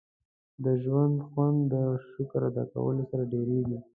•د 0.63 0.65
ژوند 0.83 1.15
خوند 1.27 1.59
د 1.73 1.75
شکر 2.11 2.41
ادا 2.49 2.63
کولو 2.71 3.03
سره 3.09 3.23
ډېرېږي. 3.31 3.79